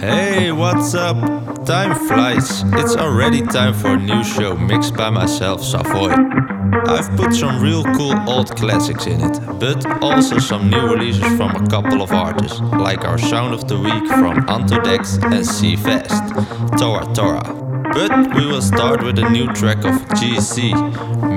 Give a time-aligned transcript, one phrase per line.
[0.00, 1.16] Hey, what's up?
[1.66, 2.62] Time flies.
[2.80, 6.14] It's already time for a new show mixed by myself, Savoy.
[6.86, 11.56] I've put some real cool old classics in it, but also some new releases from
[11.56, 16.22] a couple of artists, like our Sound of the Week from Antodex and C Fast,
[16.78, 17.65] Tora Tora.
[17.96, 20.72] But we will start with a new track of GC,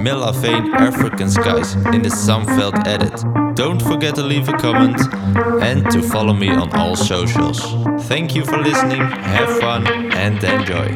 [0.04, 3.16] Millavane African Skies in the Samveld edit.
[3.56, 5.00] Don't forget to leave a comment
[5.64, 7.62] and to follow me on all socials.
[8.10, 10.88] Thank you for listening, have fun and enjoy.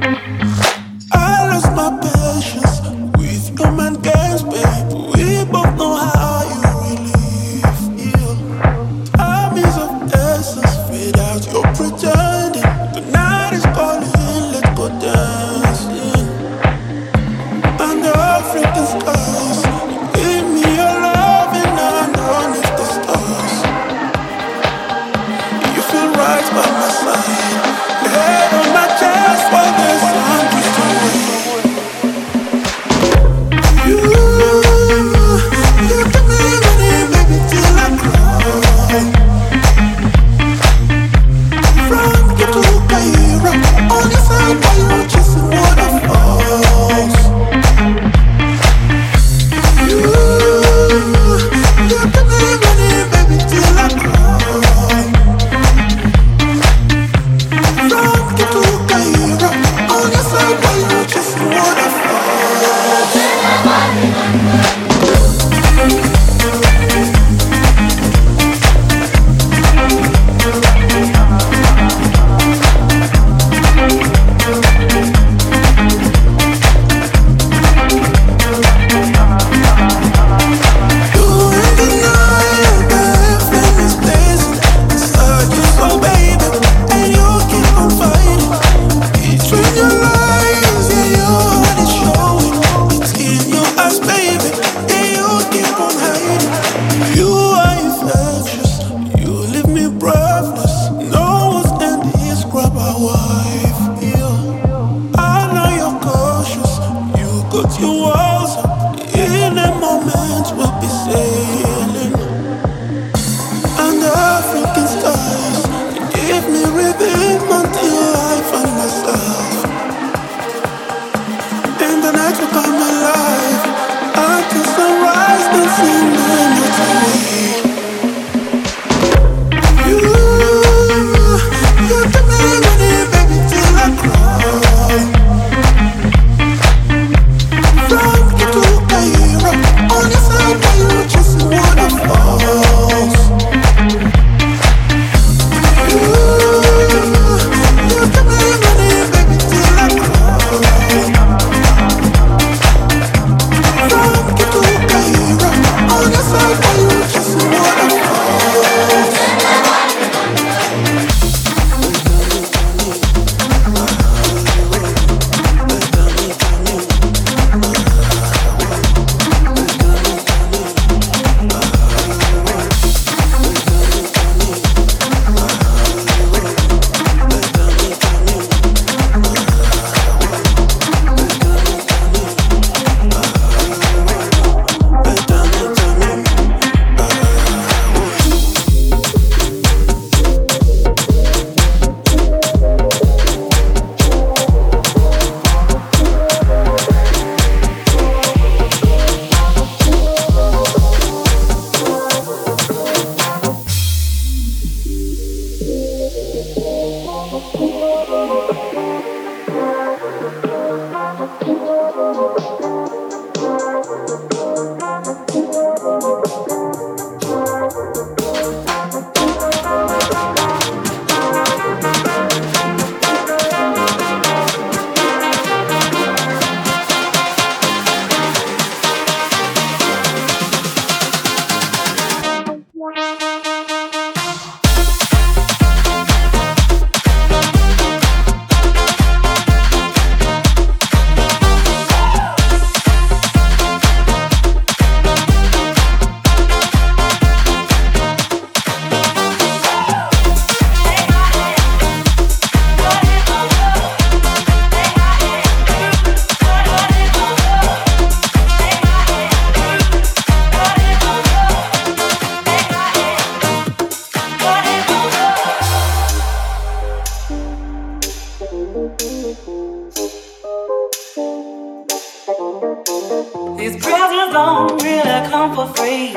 [273.73, 276.11] These presents don't really come for free.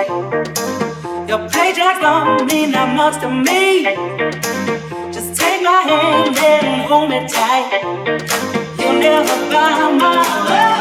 [1.27, 3.85] Your paychecks don't mean that much to me.
[5.11, 7.81] Just take my hand and hold me tight.
[8.79, 10.76] You'll never buy my love.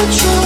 [0.00, 0.37] I'm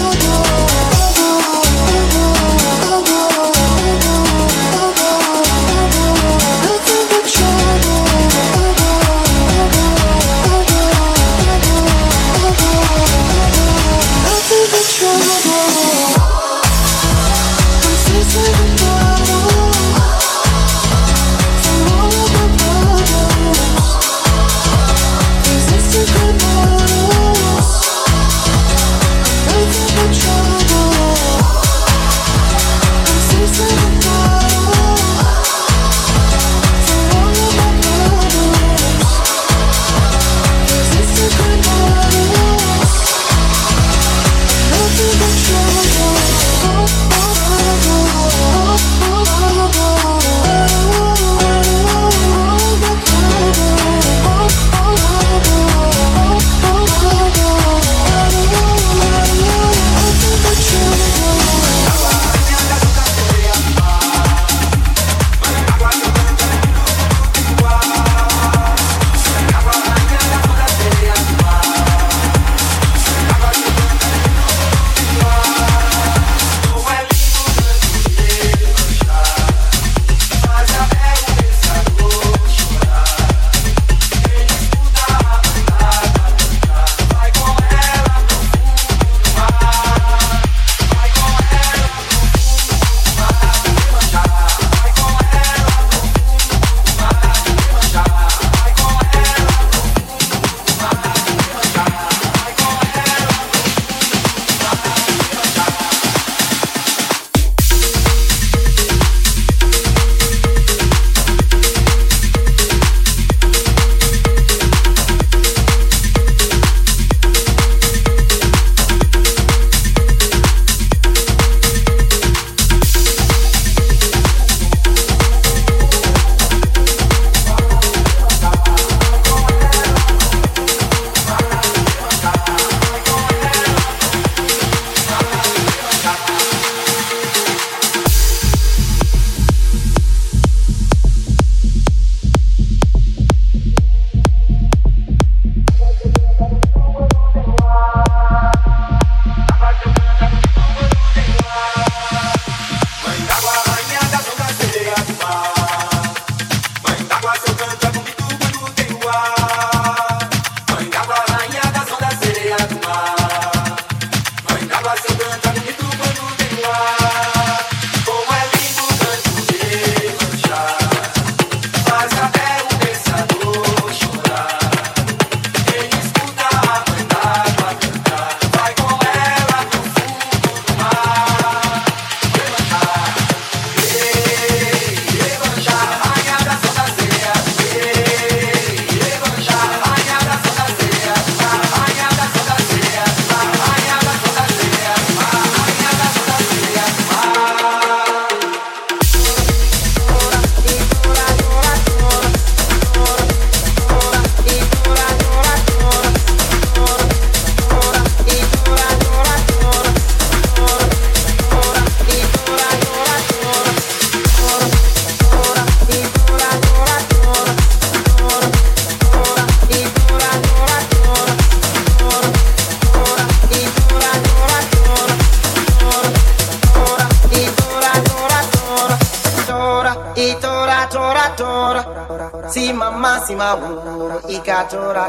[234.62, 235.01] creatura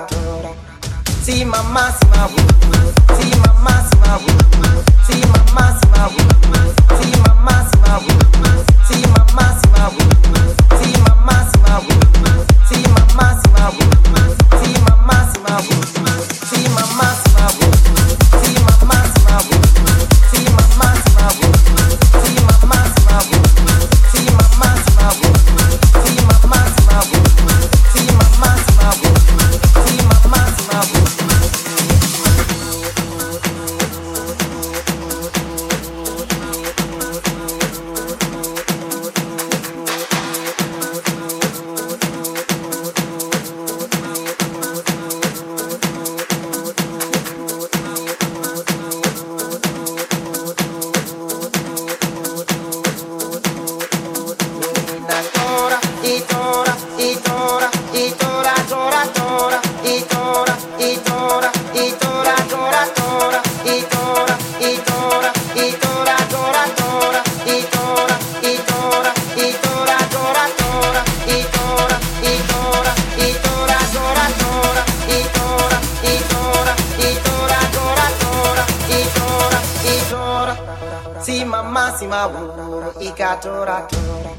[82.14, 84.32] ma wuro ikatora tora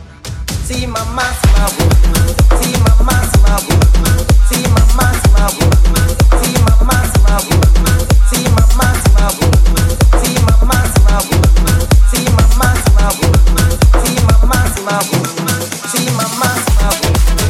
[0.67, 2.23] si mama ma wuro
[2.61, 4.15] si mama ma wuro
[4.49, 6.05] si mama ma wuro
[6.41, 7.95] si mama ma wuro
[8.31, 9.85] si mama ma wuro
[10.23, 11.75] si mama ma wuro
[12.11, 13.67] si mama ma wuro
[14.01, 15.57] si mama ma wuro
[15.91, 17.44] si mama ma wuro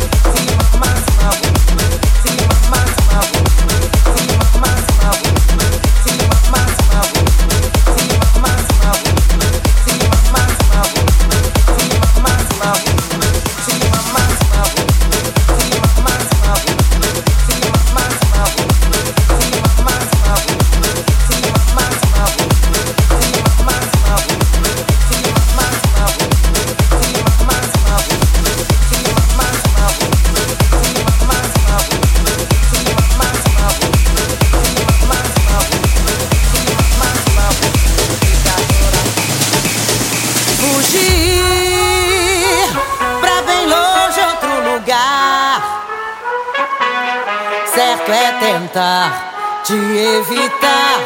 [49.66, 51.00] de evitar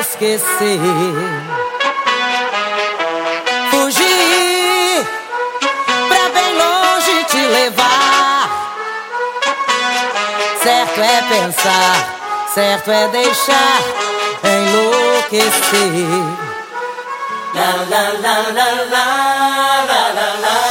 [0.00, 0.80] esquecer.
[3.70, 5.06] Fugir
[6.08, 8.48] pra bem longe te levar.
[10.62, 11.96] Certo é pensar,
[12.54, 13.82] certo é deixar
[14.42, 15.58] enlouquecer.
[17.54, 19.06] La la la la la
[19.84, 20.67] la la la.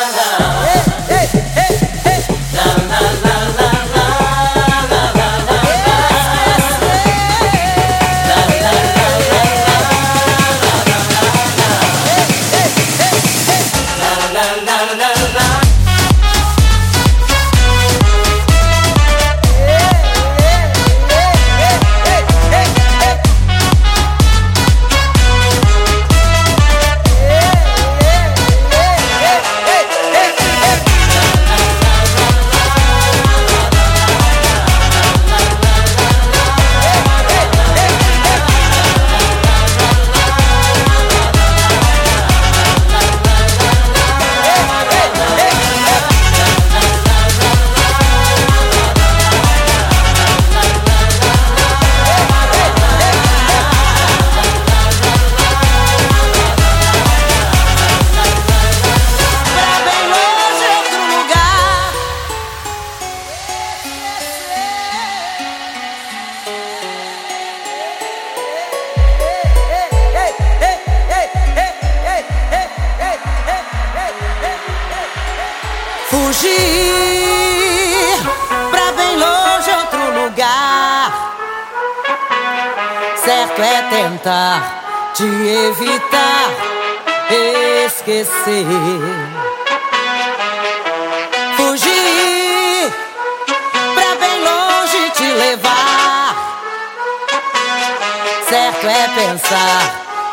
[98.50, 99.82] Certo é pensar,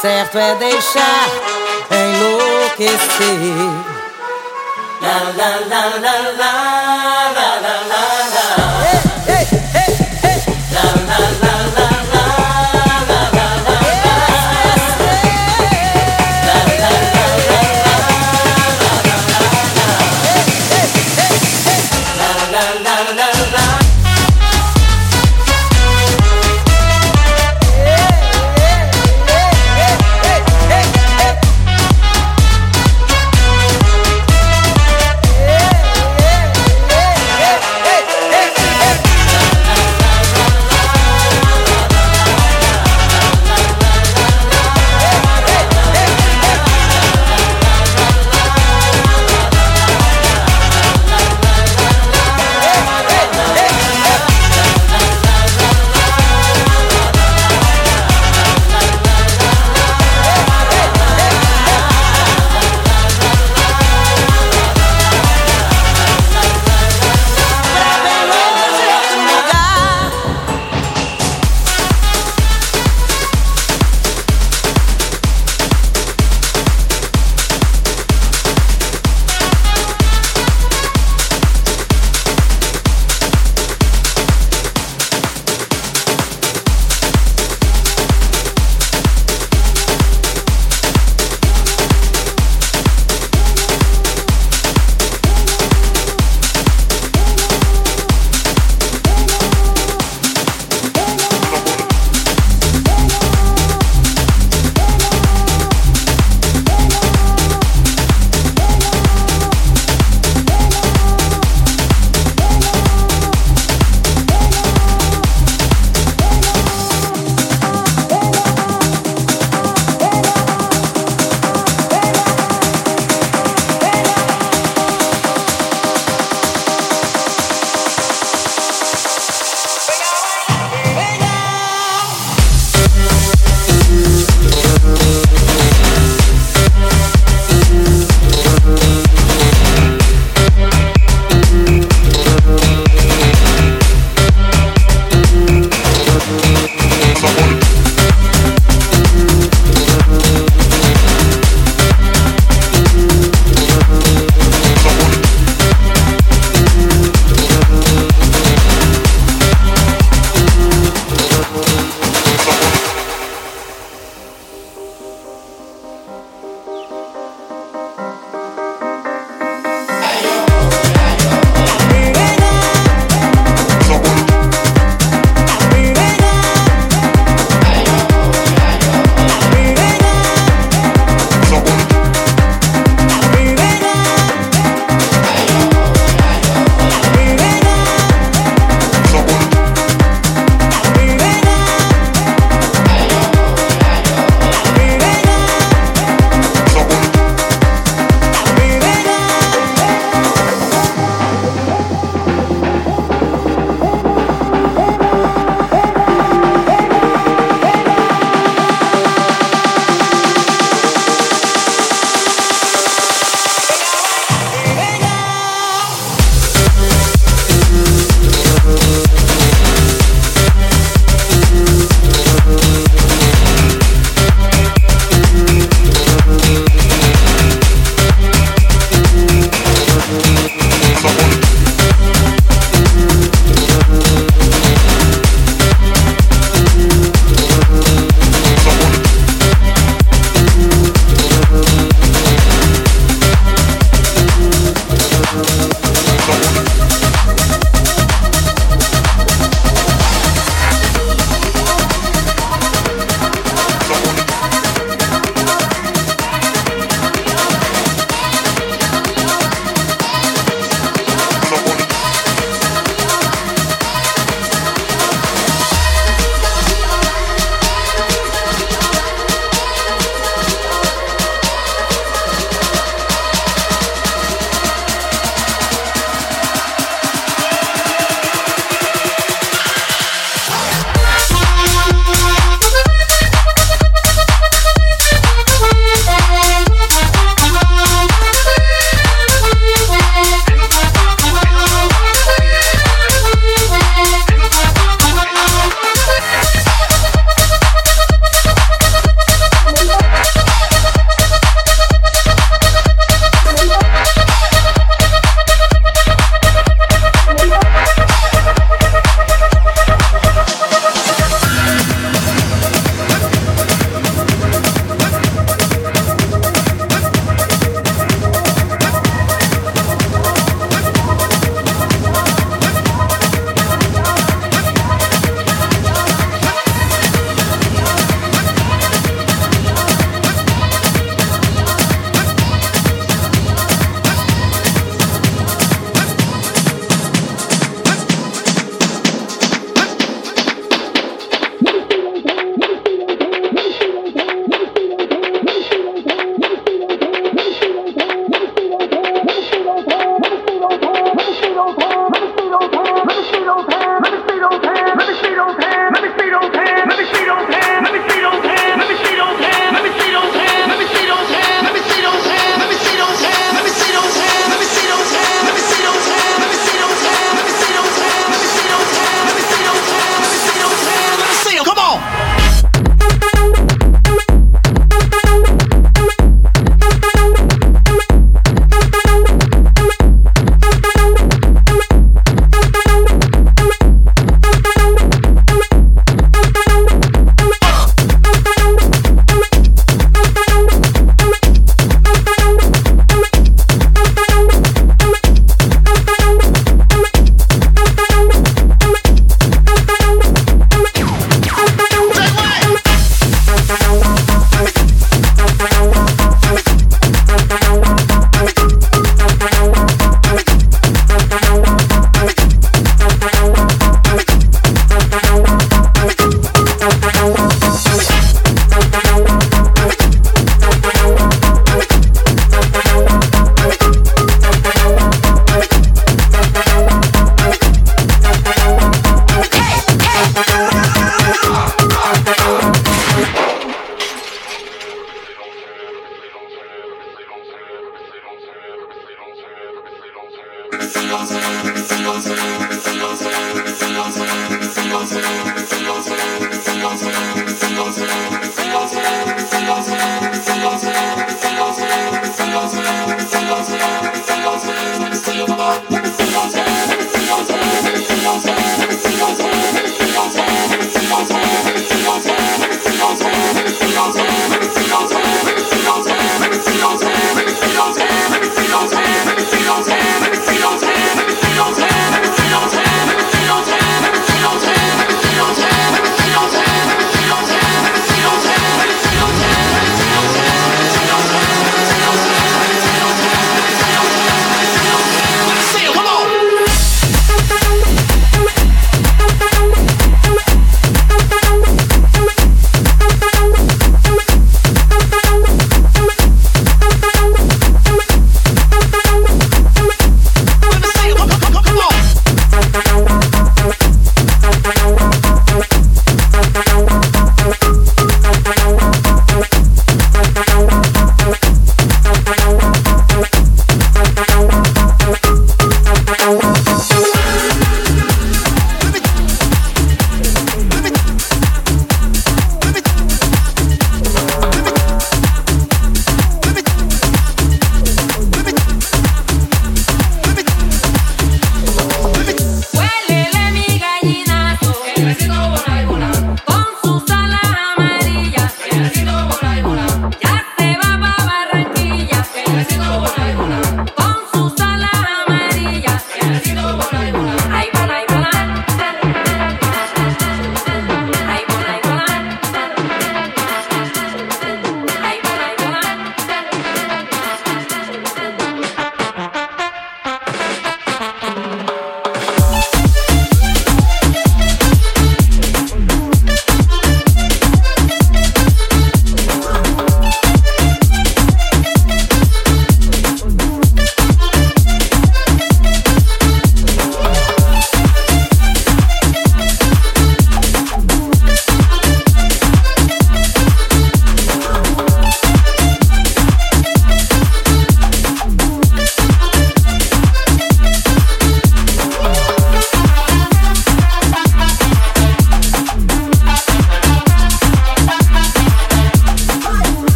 [0.00, 1.28] certo é deixar
[1.90, 2.98] enlouquecer.
[5.02, 6.52] La la la la la
[7.36, 8.17] la la la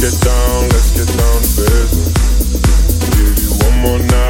[0.00, 2.14] get down, let's get down to business.
[3.10, 4.29] Give you one more night.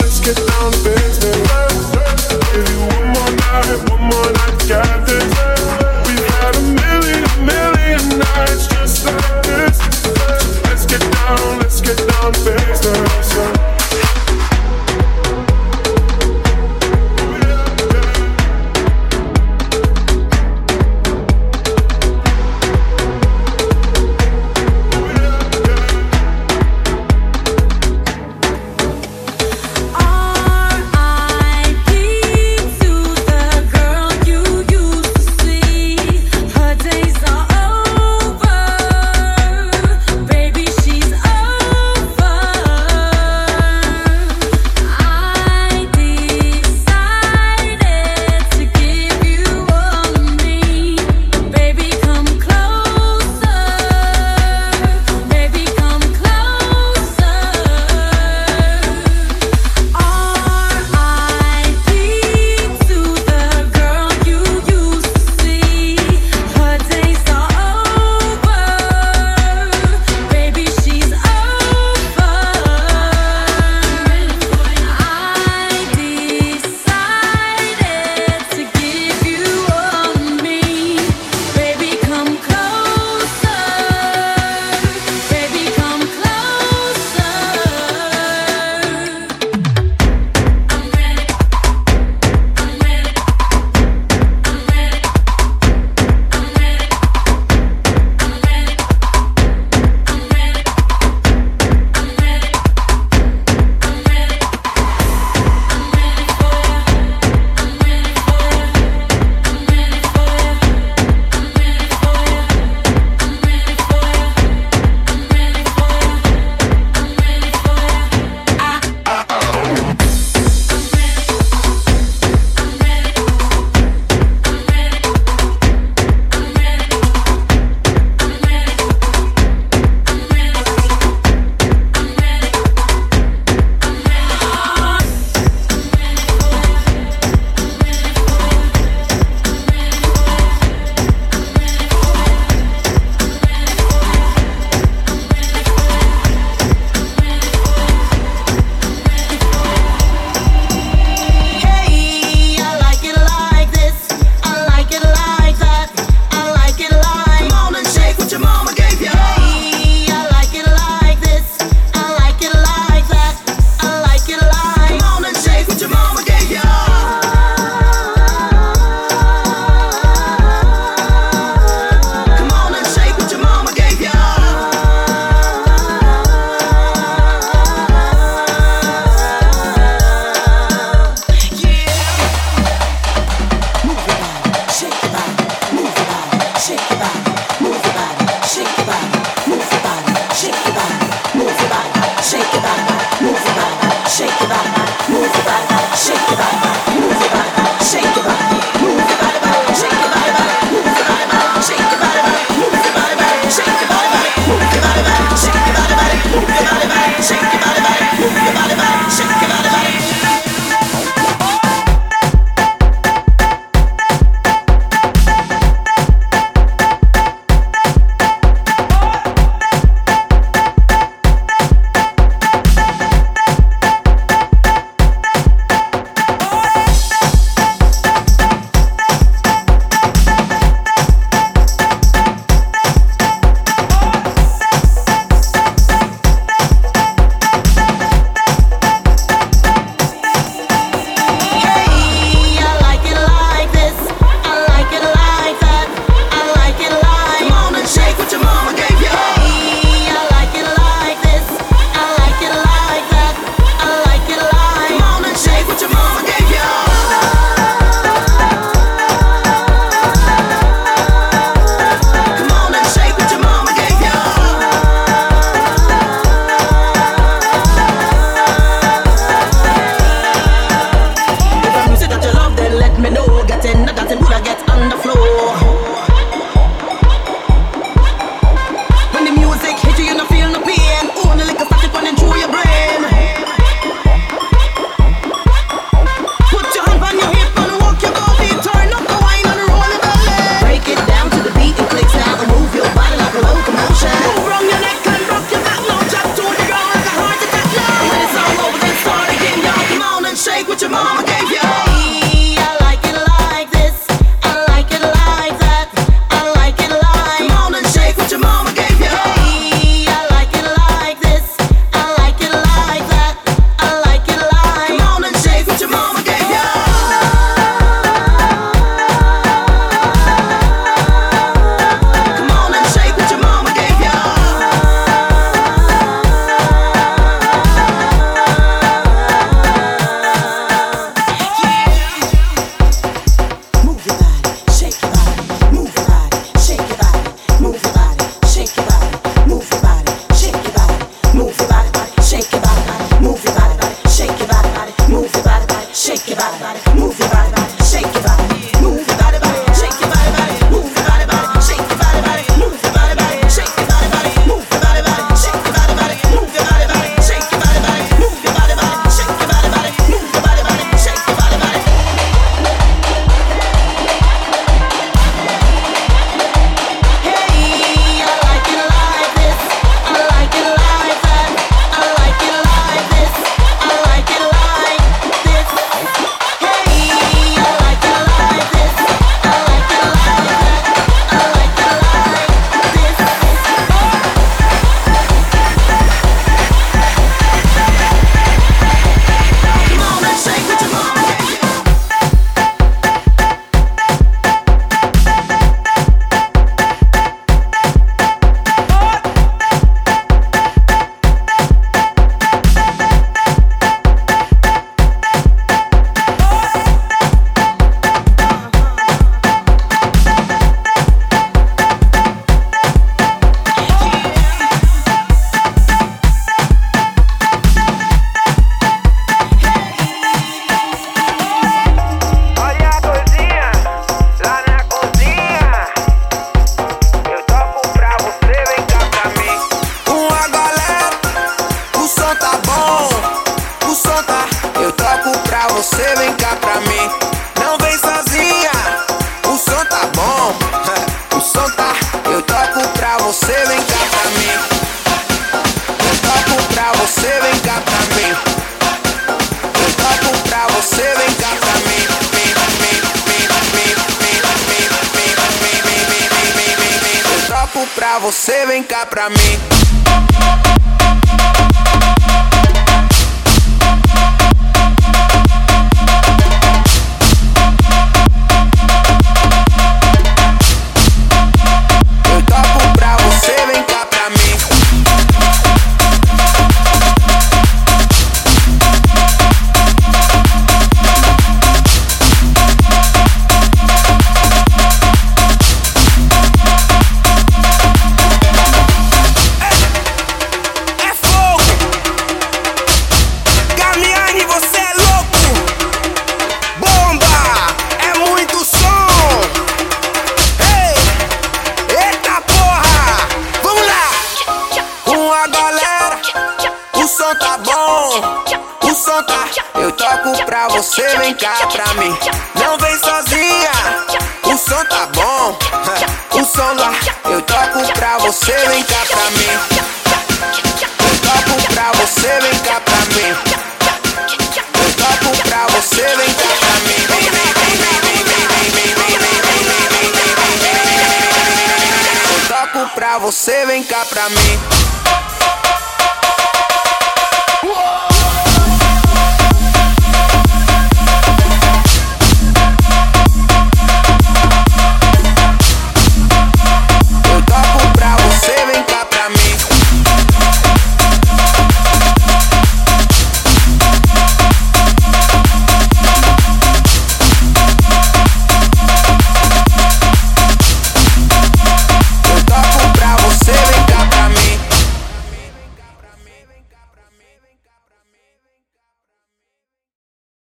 [0.00, 1.90] let's get down to business.
[2.52, 5.13] Give you one more night, one more night, got